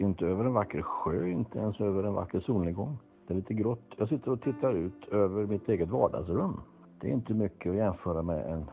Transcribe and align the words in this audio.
inte 0.00 0.26
över 0.26 0.44
en 0.44 0.52
vacker 0.52 0.82
sjö, 0.82 1.26
inte 1.26 1.58
ens 1.58 1.80
över 1.80 2.02
en 2.02 2.14
vacker 2.14 2.40
solnedgång. 2.40 2.98
Det 3.26 3.34
är 3.34 3.36
lite 3.36 3.54
grått. 3.54 3.94
Jag 3.96 4.08
sitter 4.08 4.30
och 4.30 4.42
tittar 4.42 4.72
ut 4.74 5.08
över 5.08 5.46
mitt 5.46 5.68
eget 5.68 5.88
vardagsrum. 5.88 6.60
Det 7.00 7.08
är 7.08 7.12
inte 7.12 7.34
mycket 7.34 7.70
att 7.70 7.76
jämföra 7.76 8.22
med 8.22 8.52
en 8.52 8.70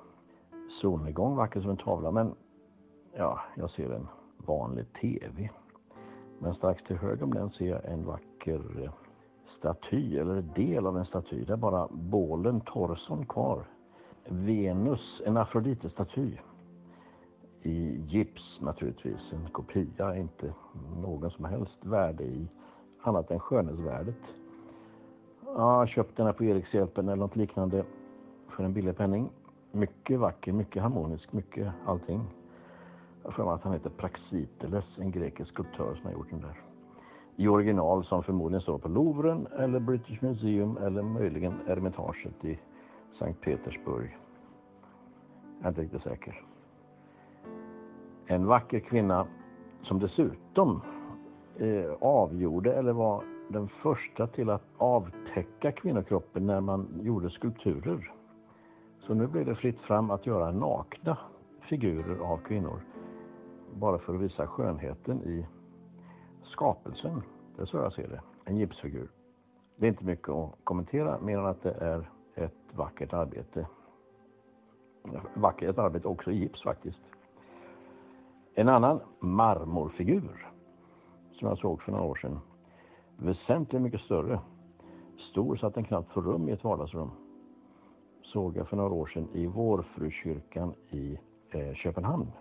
solnedgång, 0.81 1.35
vacker 1.35 1.61
som 1.61 1.69
en 1.69 1.77
tavla, 1.77 2.11
men 2.11 2.35
ja, 3.13 3.39
jag 3.55 3.69
ser 3.69 3.91
en 3.91 4.07
vanlig 4.37 4.85
TV. 5.01 5.49
Men 6.39 6.53
strax 6.53 6.83
till 6.83 6.95
höger 6.95 7.23
om 7.23 7.33
den 7.33 7.49
ser 7.49 7.69
jag 7.69 7.85
en 7.85 8.05
vacker 8.05 8.83
eh, 8.83 8.91
staty, 9.57 10.17
eller 10.17 10.41
del 10.41 10.87
av 10.87 10.97
en 10.97 11.05
staty. 11.05 11.43
Det 11.45 11.53
är 11.53 11.57
bara 11.57 11.87
bålen, 11.91 12.61
torson 12.61 13.25
kvar. 13.25 13.63
Venus, 14.29 15.21
en 15.25 15.37
Afrodite-staty. 15.37 16.37
I 17.67 18.01
gips 18.07 18.59
naturligtvis, 18.61 19.33
en 19.33 19.49
kopia, 19.51 20.17
inte 20.17 20.53
någon 21.01 21.31
som 21.31 21.45
helst 21.45 21.77
värde 21.85 22.23
i 22.23 22.47
annat 23.01 23.31
än 23.31 23.39
skönhetsvärdet. 23.39 24.15
Jag 25.45 25.87
köpte 25.87 25.93
köpt 25.93 26.17
den 26.17 26.25
här 26.25 26.33
på 26.33 26.43
Erikshjälpen 26.43 27.09
eller 27.09 27.15
något 27.15 27.35
liknande 27.35 27.83
för 28.49 28.63
en 28.63 28.73
billig 28.73 28.97
penning. 28.97 29.29
Mycket 29.71 30.19
vacker, 30.19 30.51
mycket 30.51 30.81
harmonisk, 30.81 31.33
mycket 31.33 31.67
allting. 31.85 32.21
Jag 33.23 33.29
har 33.29 33.31
för 33.31 33.45
mig 33.45 33.53
att 33.53 33.63
han 33.63 33.73
heter 33.73 33.89
Praxiteles, 33.89 34.85
en 34.97 35.11
grekisk 35.11 35.49
skulptör 35.49 35.95
som 35.95 36.05
har 36.05 36.13
gjort 36.13 36.29
den 36.29 36.41
där. 36.41 36.61
I 37.35 37.47
original 37.47 38.05
som 38.05 38.23
förmodligen 38.23 38.61
står 38.61 38.77
på 38.77 38.87
Louvren 38.87 39.47
eller 39.47 39.79
British 39.79 40.23
Museum 40.23 40.77
eller 40.77 41.01
möjligen 41.01 41.53
Ermitaget 41.67 42.45
i 42.45 42.59
Sankt 43.19 43.41
Petersburg. 43.41 44.17
Jag 45.57 45.65
är 45.65 45.69
inte 45.69 45.81
riktigt 45.81 46.03
säker. 46.03 46.43
En 48.27 48.45
vacker 48.45 48.79
kvinna 48.79 49.27
som 49.81 49.99
dessutom 49.99 50.81
eh, 51.57 51.93
avgjorde 52.01 52.73
eller 52.73 52.93
var 52.93 53.23
den 53.49 53.67
första 53.67 54.27
till 54.27 54.49
att 54.49 54.63
avtäcka 54.77 55.71
kvinnokroppen 55.71 56.47
när 56.47 56.61
man 56.61 56.99
gjorde 57.01 57.29
skulpturer. 57.29 58.11
Så 58.99 59.13
nu 59.13 59.27
blev 59.27 59.45
det 59.45 59.55
fritt 59.55 59.79
fram 59.79 60.11
att 60.11 60.25
göra 60.25 60.51
nakna 60.51 61.17
figurer 61.61 62.19
av 62.19 62.37
kvinnor. 62.37 62.81
Bara 63.73 63.97
för 63.97 64.15
att 64.15 64.21
visa 64.21 64.47
skönheten 64.47 65.23
i 65.23 65.45
skapelsen. 66.43 67.21
Det 67.55 67.61
är 67.61 67.65
så 67.65 67.77
jag 67.77 67.93
ser 67.93 68.07
det. 68.07 68.21
En 68.45 68.57
gipsfigur. 68.57 69.09
Det 69.75 69.85
är 69.85 69.89
inte 69.89 70.05
mycket 70.05 70.29
att 70.29 70.55
kommentera 70.63 71.19
mer 71.19 71.37
än 71.37 71.45
att 71.45 71.63
det 71.63 71.71
är 71.71 72.09
ett 72.35 72.75
vackert 72.75 73.13
arbete. 73.13 73.67
Vackert 75.33 75.77
arbete 75.77 76.07
också 76.07 76.31
i 76.31 76.35
gips 76.35 76.63
faktiskt. 76.63 76.99
En 78.59 78.69
annan 78.69 78.99
marmorfigur 79.19 80.47
som 81.31 81.47
jag 81.47 81.57
såg 81.57 81.81
för 81.81 81.91
några 81.91 82.05
år 82.05 82.15
sedan. 82.15 82.39
Väsentligt 83.17 83.81
mycket 83.81 84.01
större. 84.01 84.39
Stor 85.31 85.55
så 85.55 85.67
att 85.67 85.73
den 85.73 85.83
knappt 85.83 86.13
får 86.13 86.21
rum 86.21 86.49
i 86.49 86.51
ett 86.51 86.63
vardagsrum. 86.63 87.11
Såg 88.23 88.57
jag 88.57 88.67
för 88.67 88.77
några 88.77 88.93
år 88.93 89.07
sedan 89.07 89.27
i 89.33 89.45
Vårfrukyrkan 89.45 90.73
i 90.89 91.19
eh, 91.49 91.73
Köpenhamn. 91.73 92.31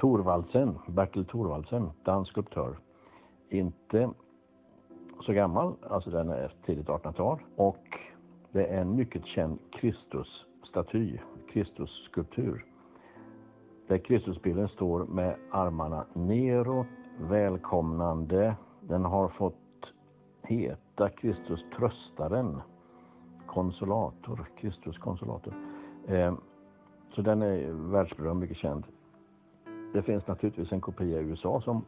Thorvaldsen, 0.00 0.78
Bertil 0.88 1.24
Thorvaldsen, 1.24 1.90
dansk 2.04 2.30
skulptör. 2.30 2.78
Inte 3.48 4.10
så 5.20 5.32
gammal, 5.32 5.74
alltså 5.90 6.10
den 6.10 6.30
är 6.30 6.54
tidigt 6.66 6.86
1800-tal. 6.86 7.38
Och 7.56 7.98
det 8.52 8.66
är 8.66 8.80
en 8.80 8.96
mycket 8.96 9.26
känd 9.26 9.58
Kristusstaty, 9.72 11.18
Kristusskulptur. 11.52 12.71
Där 13.86 13.98
Kristusbilden 13.98 14.68
står 14.68 15.04
med 15.04 15.36
armarna 15.50 16.06
neråt, 16.12 16.86
välkomnande. 17.20 18.56
Den 18.80 19.04
har 19.04 19.28
fått 19.28 19.56
heta 20.42 21.08
Kristus 21.08 21.64
tröstaren, 21.76 22.60
konsolator, 23.46 24.46
Kristus 24.56 24.98
konsolator. 24.98 25.54
Ehm, 26.08 26.36
så 27.14 27.22
den 27.22 27.42
är 27.42 27.72
världsberömd, 27.72 28.40
mycket 28.40 28.56
känd. 28.56 28.84
Det 29.92 30.02
finns 30.02 30.26
naturligtvis 30.26 30.72
en 30.72 30.80
kopia 30.80 31.20
i 31.20 31.24
USA 31.24 31.60
som 31.60 31.84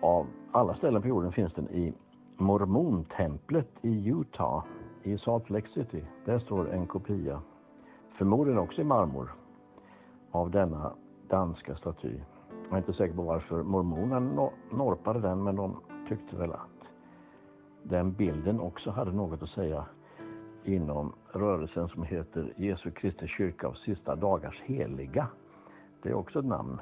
av 0.00 0.26
alla 0.52 0.74
ställen 0.74 1.02
på 1.02 1.08
jorden 1.08 1.32
finns 1.32 1.52
den 1.52 1.68
i 1.68 1.94
mormontemplet 2.36 3.68
i 3.82 4.08
Utah, 4.08 4.64
i 5.02 5.18
Salt 5.18 5.50
Lake 5.50 5.68
City. 5.68 6.04
Där 6.24 6.38
står 6.38 6.72
en 6.72 6.86
kopia, 6.86 7.40
förmodligen 8.18 8.58
också 8.58 8.80
i 8.80 8.84
marmor, 8.84 9.32
av 10.34 10.50
denna 10.50 10.92
danska 11.28 11.76
staty. 11.76 12.20
Jag 12.64 12.72
är 12.72 12.76
inte 12.76 12.92
säker 12.92 13.14
på 13.14 13.22
varför 13.22 13.62
mormonerna 13.62 14.50
norpade 14.70 15.20
den, 15.20 15.42
men 15.42 15.56
de 15.56 15.76
tyckte 16.08 16.36
väl 16.36 16.52
att 16.52 16.88
den 17.82 18.12
bilden 18.12 18.60
också 18.60 18.90
hade 18.90 19.12
något 19.12 19.42
att 19.42 19.48
säga 19.48 19.86
inom 20.64 21.12
rörelsen 21.32 21.88
som 21.88 22.02
heter 22.02 22.52
Jesu 22.56 22.90
Kristi 22.90 23.26
kyrka 23.26 23.66
av 23.66 23.72
sista 23.72 24.16
dagars 24.16 24.62
heliga. 24.64 25.26
Det 26.02 26.08
är 26.08 26.14
också 26.14 26.38
ett 26.38 26.44
namn. 26.44 26.80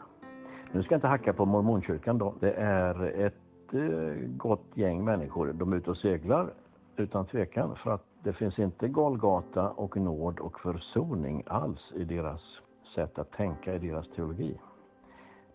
Nu 0.72 0.82
ska 0.82 0.94
jag 0.94 0.98
inte 0.98 1.08
hacka 1.08 1.32
på 1.32 1.44
mormonkyrkan 1.44 2.18
då. 2.18 2.34
Det 2.40 2.52
är 2.52 3.04
ett 3.26 3.74
eh, 3.74 4.28
gott 4.36 4.66
gäng 4.74 5.04
människor. 5.04 5.52
De 5.52 5.72
är 5.72 5.76
ute 5.76 5.90
och 5.90 5.96
seglar 5.96 6.52
utan 6.96 7.26
tvekan 7.26 7.76
för 7.76 7.90
att 7.90 8.04
det 8.22 8.32
finns 8.32 8.58
inte 8.58 8.88
Golgata 8.88 9.70
och 9.70 9.96
nåd 9.96 10.38
och 10.38 10.60
försoning 10.60 11.42
alls 11.46 11.92
i 11.94 12.04
deras 12.04 12.40
sätt 12.94 13.18
att 13.18 13.30
tänka, 13.30 13.74
i 13.74 13.78
deras 13.78 14.08
teologi. 14.08 14.58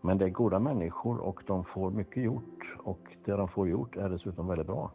Men 0.01 0.17
det 0.17 0.25
är 0.25 0.29
goda 0.29 0.59
människor 0.59 1.17
och 1.19 1.43
de 1.47 1.63
får 1.63 1.91
mycket 1.91 2.23
gjort 2.23 2.75
och 2.77 3.15
det 3.25 3.31
de 3.31 3.47
får 3.47 3.67
gjort 3.69 3.95
är 3.95 4.09
dessutom 4.09 4.47
väldigt 4.47 4.67
bra. 4.67 4.91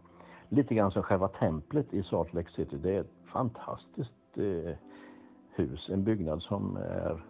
Lite 0.49 0.75
grann 0.75 0.91
som 0.91 1.03
själva 1.03 1.29
templet 1.29 1.95
i 1.95 2.03
Salt 2.03 2.33
Lake 2.35 2.51
City. 2.51 2.77
Det 2.77 2.97
är 2.97 3.01
ett 3.01 3.13
fantastiskt 3.33 4.39
eh, 4.39 4.75
hus, 5.51 5.89
en 5.93 6.05
byggnad 6.05 6.43
som 6.43 6.77
är 6.77 7.25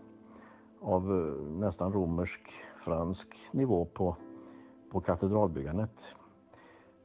av 0.80 1.02
eh, 1.18 1.52
nästan 1.52 1.92
romersk 1.92 2.50
fransk 2.84 3.28
nivå 3.52 3.84
på, 3.84 4.16
på 4.90 5.00
katedralbyggandet. 5.00 5.94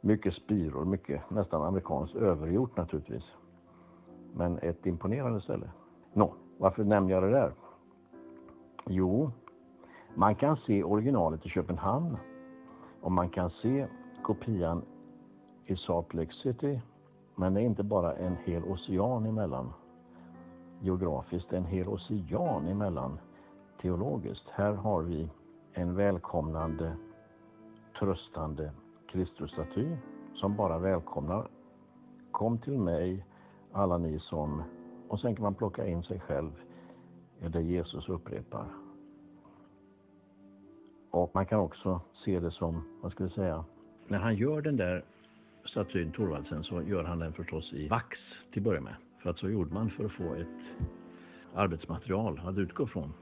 Mycket 0.02 0.34
spiror, 0.34 0.86
mycket 0.86 1.30
nästan 1.30 1.62
amerikanskt 1.62 2.16
övergjort 2.16 2.78
naturligtvis. 2.78 3.24
Men 4.34 4.58
ett 4.58 4.86
imponerande 4.86 5.42
ställe. 5.42 5.70
Nå, 6.14 6.34
varför 6.58 6.84
nämner 6.84 7.14
jag 7.14 7.24
det 7.24 7.32
där? 7.32 7.52
Jo, 8.90 9.32
man 10.16 10.36
kan 10.36 10.58
se 10.58 10.84
originalet 10.84 11.46
i 11.46 11.50
Köpenhamn 11.50 12.18
och 13.02 13.12
man 13.12 13.30
kan 13.30 13.50
se 13.50 13.88
kopian 14.24 14.82
i 15.66 15.76
Salt 15.76 16.14
Lake 16.14 16.34
City. 16.44 16.82
Men 17.36 17.54
det 17.54 17.62
är 17.62 17.66
inte 17.66 17.84
bara 17.84 18.14
en 18.16 18.36
hel 18.46 18.64
ocean 18.64 19.26
emellan 19.26 19.74
geografiskt, 20.82 21.54
en 21.54 21.66
hel 21.66 21.88
ocean 21.88 22.68
emellan 22.68 23.20
teologiskt. 23.82 24.50
Här 24.50 24.74
har 24.74 25.02
vi 25.02 25.30
en 25.74 25.96
välkomnande, 25.96 26.98
tröstande 28.00 28.72
Kristusstaty 29.08 29.88
som 30.36 30.56
bara 30.56 30.78
välkomnar. 30.78 31.48
Kom 32.32 32.58
till 32.58 32.80
mig, 32.80 33.26
alla 33.72 33.98
ni 33.98 34.20
som... 34.20 34.64
Och 35.08 35.20
sen 35.20 35.36
kan 35.36 35.44
man 35.44 35.56
plocka 35.56 35.88
in 35.88 36.04
sig 36.04 36.20
själv 36.20 36.52
är 37.42 37.50
det 37.50 37.62
Jesus 37.62 38.10
upprepar. 38.10 38.66
Och 41.12 41.32
man 41.34 41.46
kan 41.46 41.60
också 41.60 42.02
se 42.26 42.40
det 42.40 42.52
som, 42.52 43.00
vad 43.02 43.12
ska 43.12 43.24
vi 43.24 43.30
säga, 43.30 43.66
när 44.08 44.20
han 44.20 44.36
gör 44.36 44.62
den 44.62 44.78
där 44.78 45.04
statyn 45.66 46.12
Thorvaldsen 46.12 46.64
så 46.64 46.82
gör 46.82 47.04
han 47.04 47.20
den 47.20 47.34
förstås 47.34 47.74
i 47.74 47.88
vax 47.88 48.18
till 48.52 48.62
att 48.62 48.64
börja 48.64 48.82
med. 48.82 48.96
För 49.24 49.30
att 49.30 49.40
så 49.40 49.50
gjorde 49.50 49.74
man 49.74 49.90
för 49.90 50.06
att 50.06 50.12
få 50.12 50.34
ett 50.34 50.88
arbetsmaterial 51.54 52.42
att 52.46 52.58
utgå 52.58 52.88
från. 52.88 53.14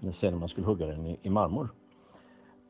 Sen 0.00 0.32
när 0.32 0.38
man 0.38 0.48
skulle 0.48 0.66
hugga 0.66 0.86
den 0.86 1.06
i, 1.06 1.18
i 1.22 1.30
marmor. 1.30 1.68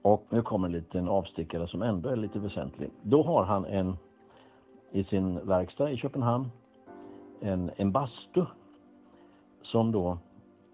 Och 0.02 0.26
nu 0.30 0.42
kommer 0.42 0.68
en 0.68 0.72
liten 0.72 1.08
avstickare 1.08 1.68
som 1.68 1.82
ändå 1.82 2.08
är 2.08 2.16
lite 2.16 2.38
väsentlig. 2.38 2.90
Då 3.02 3.22
har 3.22 3.44
han 3.44 3.64
en 3.64 3.96
i 4.92 5.04
sin 5.04 5.46
verkstad 5.46 5.90
i 5.90 5.96
Köpenhamn 5.96 6.48
en, 7.40 7.70
en 7.76 7.92
bastu 7.92 8.44
som 9.62 9.92
då 9.92 10.18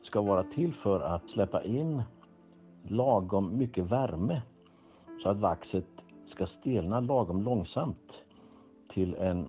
ska 0.09 0.23
vara 0.23 0.43
till 0.43 0.75
för 0.75 1.01
att 1.01 1.31
släppa 1.31 1.63
in 1.63 2.03
lagom 2.83 3.59
mycket 3.59 3.85
värme 3.85 4.43
så 5.23 5.29
att 5.29 5.37
vaxet 5.37 5.87
ska 6.35 6.47
stelna 6.47 7.01
lagom 7.01 7.43
långsamt 7.43 8.13
till 8.95 9.15
en 9.15 9.49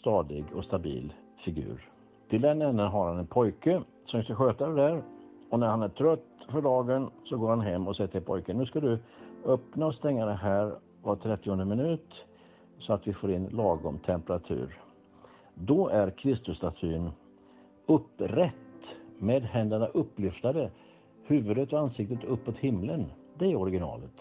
stadig 0.00 0.44
och 0.54 0.64
stabil 0.64 1.12
figur. 1.44 1.88
Till 2.28 2.40
den 2.40 2.62
änden 2.62 2.86
har 2.86 3.08
han 3.08 3.18
en 3.18 3.26
pojke 3.26 3.82
som 4.06 4.22
ska 4.22 4.34
sköta 4.34 4.68
det 4.68 4.74
där 4.74 5.02
och 5.50 5.60
när 5.60 5.66
han 5.66 5.82
är 5.82 5.88
trött 5.88 6.24
för 6.50 6.62
dagen 6.62 7.10
så 7.24 7.38
går 7.38 7.48
han 7.48 7.60
hem 7.60 7.88
och 7.88 7.96
säger 7.96 8.10
till 8.10 8.22
pojken 8.22 8.58
nu 8.58 8.66
ska 8.66 8.80
du 8.80 8.98
öppna 9.44 9.86
och 9.86 9.94
stänga 9.94 10.26
det 10.26 10.34
här 10.34 10.72
var 11.02 11.16
30 11.16 11.64
minut 11.64 12.14
så 12.78 12.92
att 12.92 13.06
vi 13.06 13.12
får 13.12 13.30
in 13.30 13.48
lagom 13.48 13.98
temperatur. 13.98 14.80
Då 15.54 15.88
är 15.88 16.10
Kristusstatyn 16.10 17.10
upprätt 17.86 18.67
med 19.18 19.42
händerna 19.42 19.86
upplyftade, 19.86 20.70
huvudet 21.24 21.72
och 21.72 21.78
ansiktet 21.80 22.24
uppåt 22.24 22.56
himlen. 22.56 23.06
Det 23.38 23.52
är 23.52 23.56
originalet. 23.56 24.14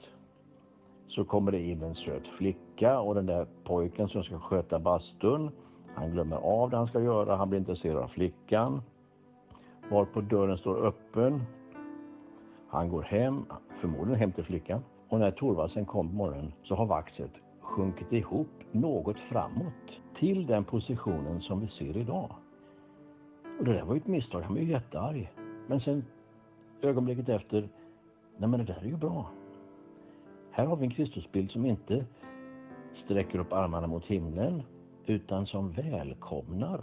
Så 1.08 1.26
kommer 1.26 1.52
det 1.52 1.62
in 1.62 1.84
en 1.84 1.96
söt 1.96 2.28
flicka 2.28 3.00
och 3.00 3.16
den 3.16 3.26
där 3.26 3.48
pojken 3.64 4.08
som 4.08 4.24
ska 4.24 4.40
sköta 4.40 4.80
bastun. 4.80 5.50
Han 5.96 6.12
glömmer 6.12 6.38
av 6.38 6.70
det 6.70 6.78
han 6.78 6.88
ska 6.88 7.02
göra, 7.02 7.36
han 7.36 7.50
blir 7.50 7.60
intresserad 7.60 7.98
av 7.98 8.08
flickan. 8.08 8.82
Varpå 9.92 10.22
dörren 10.22 10.58
står 10.58 10.86
öppen. 10.86 11.42
Han 12.70 12.90
går 12.90 13.02
hem, 13.02 13.46
förmodligen 13.82 14.20
hem 14.20 14.32
till 14.32 14.44
flickan. 14.44 14.84
Och 15.10 15.20
när 15.20 15.32
Torvaldsen 15.32 15.86
kom 15.86 16.10
på 16.10 16.16
morgonen 16.16 16.54
så 16.64 16.76
har 16.76 16.86
vaxet 16.86 17.32
sjunkit 17.62 18.14
ihop 18.14 18.48
något 18.72 19.18
framåt 19.20 20.02
till 20.20 20.48
den 20.48 20.64
positionen 20.64 21.42
som 21.42 21.60
vi 21.60 21.68
ser 21.68 21.98
idag. 21.98 22.36
Och 23.60 23.66
det 23.66 23.74
där 23.74 23.86
var 23.86 23.96
ju 23.96 24.00
ett 24.00 24.08
misstag, 24.08 24.42
han 24.42 24.54
var 24.54 24.62
ju 24.62 24.72
jättearg. 24.72 25.32
Men 25.68 25.80
sen 25.82 26.06
ögonblicket 26.82 27.30
efter, 27.30 27.70
nej 28.38 28.50
men 28.50 28.60
det 28.60 28.66
där 28.66 28.82
är 28.82 28.86
ju 28.86 28.98
bra. 28.98 29.32
Här 30.52 30.66
har 30.66 30.76
vi 30.76 30.86
en 30.86 30.92
Kristusbild 30.92 31.52
som 31.52 31.66
inte 31.66 32.06
sträcker 33.06 33.40
upp 33.40 33.54
armarna 33.54 33.88
mot 33.88 34.06
himlen 34.06 34.64
utan 35.06 35.48
som 35.48 35.72
välkomnar. 35.72 36.82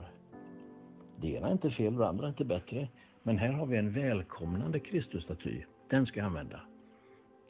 Det 1.21 1.29
ena 1.29 1.49
är 1.49 1.53
inte 1.53 1.71
fel, 1.71 1.93
och 1.93 2.01
det 2.01 2.09
andra 2.09 2.25
är 2.25 2.29
inte 2.29 2.45
bättre. 2.45 2.89
Men 3.23 3.39
här 3.39 3.53
har 3.53 3.67
vi 3.67 3.77
en 3.77 3.93
välkomnande 3.93 4.81
Kristusstaty. 4.81 5.63
Den 5.91 6.07
ska 6.07 6.21
jag 6.21 6.27
använda. 6.27 6.61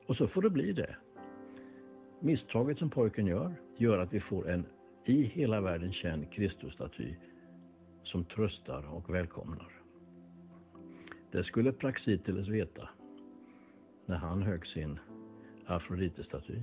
Och 0.06 0.16
så 0.16 0.28
får 0.28 0.42
det 0.42 0.50
bli 0.50 0.72
det. 0.72 0.96
Misstaget 2.20 2.78
som 2.78 2.90
pojken 2.90 3.26
gör, 3.26 3.54
gör 3.76 3.98
att 3.98 4.12
vi 4.12 4.20
får 4.20 4.50
en 4.50 4.66
i 5.04 5.22
hela 5.22 5.60
världen 5.60 5.92
känd 5.92 6.30
Kristusstaty 6.32 7.14
som 8.14 8.24
tröstar 8.24 8.82
och 8.82 9.14
välkomnar. 9.14 9.80
Det 11.32 11.44
skulle 11.44 11.72
Praxiteles 11.72 12.48
veta 12.48 12.88
när 14.06 14.16
han 14.16 14.42
högg 14.42 14.66
sin 14.66 14.98
Afroditestaty. 15.66 16.60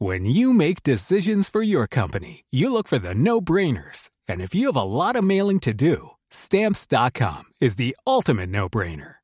When 0.00 0.26
you 0.26 0.52
make 0.52 0.82
decisions 0.82 1.50
for 1.50 1.62
your 1.62 1.86
company, 1.86 2.44
you 2.50 2.70
look 2.70 2.88
for 2.88 2.98
the 2.98 3.14
no-brainers. 3.14 4.10
And 4.28 4.40
if 4.42 4.54
you 4.54 4.66
have 4.66 4.76
a 4.76 4.84
lot 4.84 5.16
of 5.16 5.24
mailing 5.24 5.60
to 5.60 5.72
do, 5.72 6.10
stamps.com 6.30 7.44
is 7.60 7.76
the 7.76 7.94
ultimate 8.06 8.48
no-brainer. 8.48 9.23